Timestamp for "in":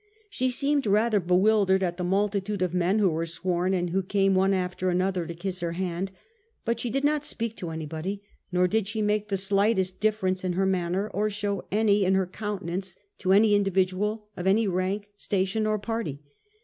10.43-10.53, 12.03-12.15